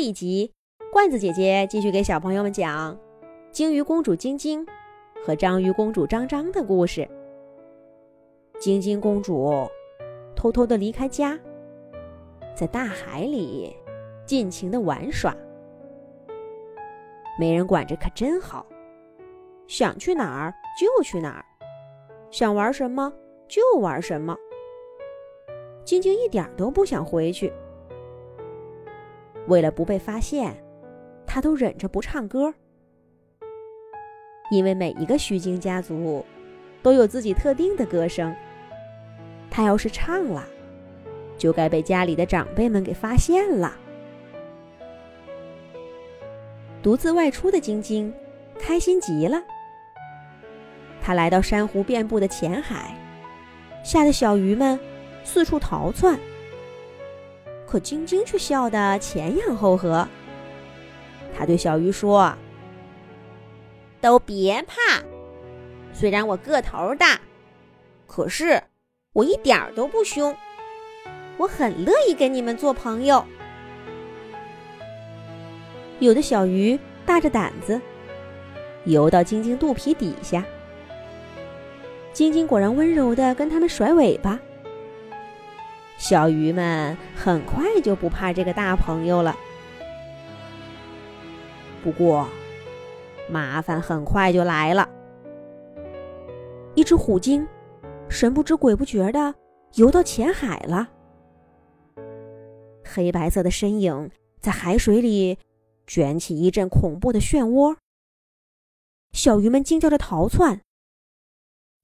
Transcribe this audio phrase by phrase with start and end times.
[0.00, 0.50] 这一集，
[0.90, 2.98] 罐子姐姐继续给小朋友们讲
[3.52, 4.66] 鲸鱼公主晶晶
[5.22, 7.06] 和章鱼公主张张的故事。
[8.58, 9.68] 晶晶公主
[10.34, 11.38] 偷偷的离开家，
[12.54, 13.76] 在大海里
[14.24, 15.36] 尽情的玩耍，
[17.38, 18.64] 没人管着，可真好。
[19.66, 21.44] 想去哪儿就去哪儿，
[22.30, 23.12] 想玩什么
[23.46, 24.34] 就玩什么。
[25.84, 27.52] 晶晶一点都不想回去。
[29.46, 30.56] 为了不被发现，
[31.26, 32.54] 他都忍着不唱歌，
[34.50, 36.24] 因为每一个须鲸家族
[36.82, 38.34] 都有自己特定的歌声。
[39.50, 40.46] 他要是唱了，
[41.36, 43.76] 就该被家里的长辈们给发现了。
[46.82, 48.12] 独自外出的晶晶
[48.58, 49.42] 开心极了，
[51.02, 52.96] 他来到珊瑚遍布的浅海，
[53.82, 54.78] 吓得小鱼们
[55.24, 56.18] 四处逃窜。
[57.70, 60.08] 可晶晶却笑得前仰后合。
[61.38, 62.34] 他对小鱼说
[64.02, 65.00] ：“都别怕，
[65.92, 67.20] 虽然我个头大，
[68.08, 68.60] 可是
[69.12, 70.36] 我一点儿都不凶。
[71.36, 73.24] 我很乐意跟你们做朋友。”
[76.00, 77.80] 有的小鱼大着胆子
[78.84, 80.44] 游到晶晶肚皮底下，
[82.12, 84.40] 晶晶果然温柔的跟他们甩尾巴。
[86.00, 89.36] 小鱼们很快就不怕这个大朋友了。
[91.84, 92.26] 不过，
[93.28, 94.88] 麻烦很快就来了。
[96.74, 97.46] 一只虎鲸
[98.08, 99.34] 神不知鬼不觉的
[99.74, 100.88] 游到浅海了，
[102.82, 105.36] 黑白色的身影在海水里
[105.86, 107.76] 卷起一阵恐怖的漩涡。
[109.12, 110.62] 小鱼们惊叫着逃窜，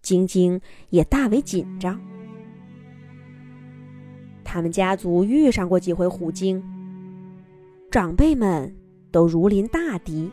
[0.00, 2.00] 晶晶也大为紧张。
[4.56, 6.64] 他们家族遇上过几回虎鲸，
[7.90, 8.74] 长辈们
[9.10, 10.30] 都如临大敌，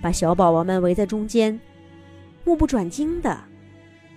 [0.00, 1.60] 把小宝宝们围在中间，
[2.46, 3.38] 目不转睛的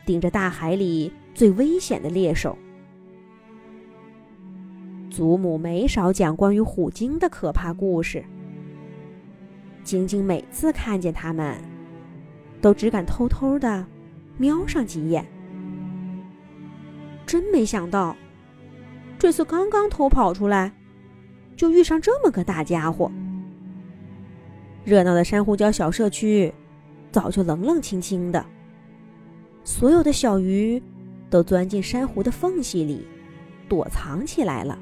[0.06, 2.58] 盯着大海里最危险的猎手。
[5.10, 8.24] 祖母没少讲关于虎鲸的可怕故事，
[9.84, 11.58] 晶晶每次看见他们，
[12.62, 13.86] 都只敢偷偷的
[14.38, 15.28] 瞄上几眼。
[17.26, 18.16] 真没想到，
[19.20, 20.74] 这次刚刚偷跑出来，
[21.58, 23.12] 就遇上这么个大家伙。
[24.86, 26.52] 热闹的珊瑚礁小社区
[27.12, 28.44] 早就冷冷清清的，
[29.66, 30.82] 所有的小鱼
[31.30, 33.06] 都钻进珊瑚的缝隙里
[33.68, 34.80] 躲藏起来了。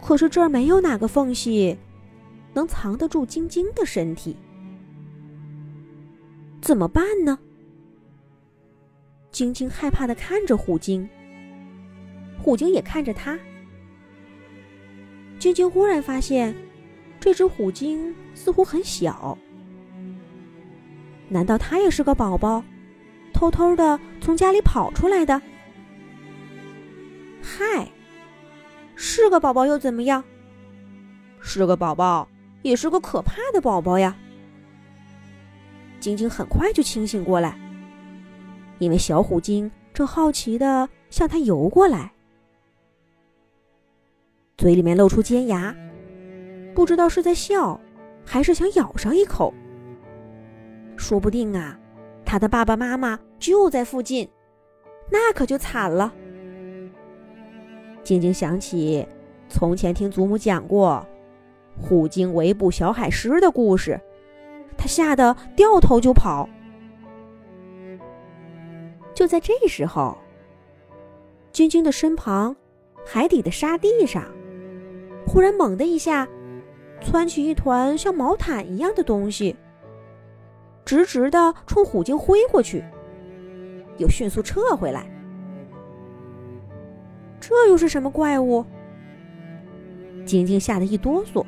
[0.00, 1.76] 可是这儿没有哪个缝隙
[2.54, 4.34] 能藏得住晶晶的身体，
[6.62, 7.38] 怎么办呢？
[9.30, 11.06] 晶晶害怕的看着虎鲸，
[12.42, 13.38] 虎鲸也看着他。
[15.38, 16.54] 晶晶忽然发现，
[17.18, 19.36] 这只虎鲸似乎很小。
[21.28, 22.62] 难道它也是个宝宝，
[23.32, 25.40] 偷偷的从家里跑出来的？
[27.40, 27.88] 嗨，
[28.96, 30.22] 是个宝宝又怎么样？
[31.40, 32.28] 是个宝宝，
[32.62, 34.16] 也是个可怕的宝宝呀。
[36.00, 37.58] 晶晶很快就清醒过来。
[38.78, 42.12] 因为小虎鲸正好奇的向它游过来，
[44.60, 45.74] 嘴里面露出尖牙，
[46.74, 47.80] 不知道是在笑，
[48.26, 49.54] 还是想咬上一口。
[50.98, 51.80] 说不定啊，
[52.26, 54.28] 他的爸爸妈妈就在附近，
[55.10, 56.12] 那可就惨了。
[58.02, 59.08] 晶晶想起
[59.48, 61.06] 从前听祖母讲过
[61.80, 63.98] 虎鲸围捕小海狮的故事，
[64.76, 66.46] 他吓得掉头就跑。
[69.14, 70.18] 就在这时候，
[71.50, 72.54] 晶晶的身旁，
[73.06, 74.22] 海底的沙地上，
[75.26, 76.28] 忽然猛的一下，
[77.00, 79.56] 窜起一团像毛毯一样的东西，
[80.84, 82.84] 直直的冲虎鲸挥过去，
[83.98, 85.10] 又迅速撤回来。
[87.40, 88.64] 这又是什么怪物？
[90.24, 91.44] 晶晶吓得一哆嗦，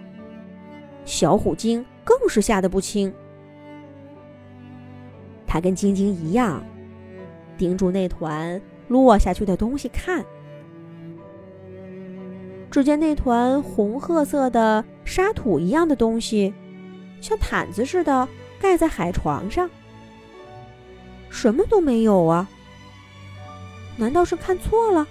[1.04, 3.12] 小虎鲸更是吓得不轻。
[5.46, 6.64] 他跟晶晶一样。
[7.58, 10.24] 盯住那团落下去的东西看，
[12.72, 16.54] 只见那团红褐色的沙土一样的东西，
[17.20, 18.26] 像毯子似的
[18.58, 19.68] 盖在海床上，
[21.28, 22.48] 什么都没有啊！
[23.98, 25.06] 难道是看错了？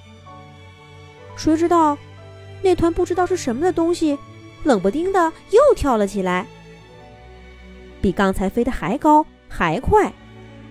[1.36, 1.96] 谁知道，
[2.64, 4.18] 那团不知道是什么的东西，
[4.64, 6.48] 冷不丁的又跳了起来，
[8.02, 10.12] 比刚才飞得还高还快。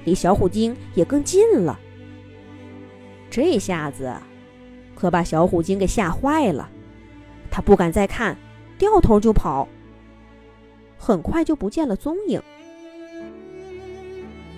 [0.05, 1.79] 离小虎鲸也更近了，
[3.31, 4.13] 这下子
[4.97, 6.69] 可把小虎鲸给吓坏了，
[7.51, 8.37] 他不敢再看，
[8.79, 9.67] 掉头就跑，
[10.99, 12.41] 很快就不见了踪影。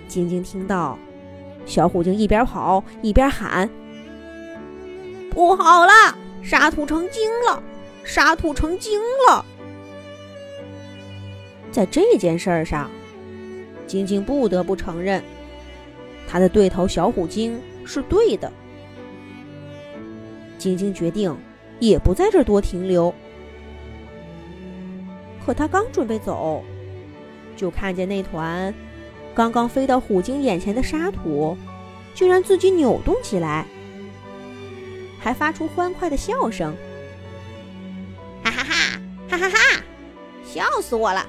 [0.09, 0.99] 晶晶听到
[1.65, 3.71] 小虎鲸一边跑一边喊
[5.33, 5.93] ：“不好了，
[6.43, 7.63] 沙土成精了，
[8.05, 9.45] 沙土成精了！”
[11.73, 12.91] 在这件事儿上，
[13.87, 15.25] 晶晶不得不承认，
[16.29, 18.53] 他的对头小虎鲸是对的。
[20.59, 21.35] 晶晶决定
[21.81, 23.15] 也不在这多停留。
[25.45, 26.63] 可他刚准备走，
[27.57, 28.73] 就看见那团
[29.35, 31.57] 刚刚飞到虎鲸眼前的沙土，
[32.15, 33.67] 居然自己扭动起来，
[35.19, 36.75] 还发出欢快的笑声！
[38.45, 39.85] 哈哈哈，哈哈哈，
[40.45, 41.27] 笑死我了！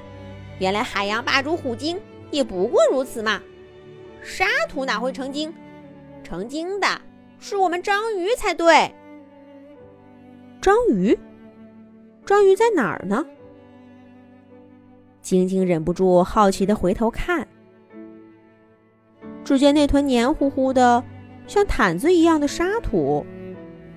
[0.60, 1.98] 原来海洋霸主虎鲸
[2.30, 3.42] 也不过如此嘛！
[4.22, 5.52] 沙土哪会成精？
[6.22, 7.00] 成精的
[7.40, 8.94] 是我们章鱼才对。
[10.64, 11.14] 章鱼，
[12.24, 13.22] 章鱼在哪儿呢？
[15.20, 17.46] 晶晶忍不住好奇的回头看，
[19.44, 21.04] 只见那团黏糊糊的、
[21.46, 23.26] 像毯子一样的沙土，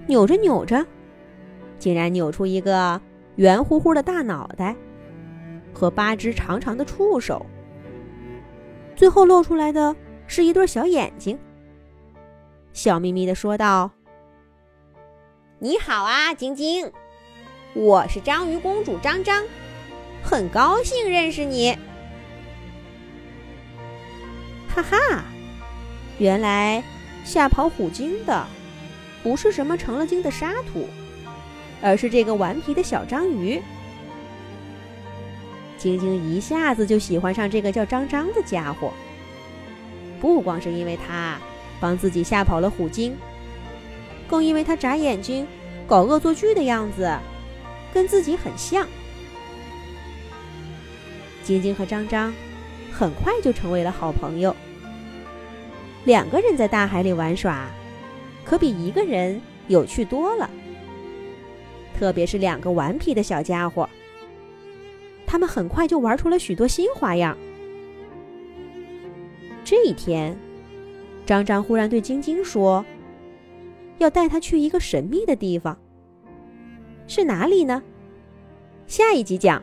[0.08, 0.86] 扭着扭着，
[1.80, 3.00] 竟然扭出一个
[3.38, 4.76] 圆乎乎的大脑袋。
[5.74, 7.46] 和八只长长的触手，
[8.94, 11.40] 最后露出来的是一对小眼睛，
[12.74, 13.90] 笑眯眯的说道
[15.60, 16.92] ：“你好啊，晶晶，
[17.74, 19.44] 我是章鱼公主张张，
[20.22, 21.76] 很高兴认识你。”
[24.70, 25.24] 哈哈，
[26.20, 26.84] 原来
[27.26, 28.46] 吓跑虎鲸的
[29.24, 30.88] 不是什么成了精的沙土，
[31.82, 33.60] 而是这个顽皮的小章鱼。
[35.76, 38.94] 晶晶一下子就喜欢上这个叫张张的家伙，
[40.22, 41.40] 不光是因为他
[41.80, 43.18] 帮自己吓跑了虎鲸，
[44.28, 45.48] 更因为他眨眼睛、
[45.88, 47.18] 搞恶作剧的样子
[47.94, 48.88] 跟自己很像。
[51.44, 52.34] 晶晶和张张
[52.92, 54.56] 很快就成为了好朋友，
[56.04, 57.68] 两个人在大海里玩耍，
[58.44, 60.50] 可比一个人有趣多了。
[61.98, 63.90] 特别是两个顽皮的小家伙。
[65.26, 67.38] 他们很快就玩出了许多新花样。
[69.66, 70.38] 这一天，
[71.26, 72.86] 张张忽然对晶晶说
[73.98, 75.78] ：“要带他去一个神秘的地方。
[77.08, 77.82] 是哪里呢？”
[78.88, 79.62] 下一集讲。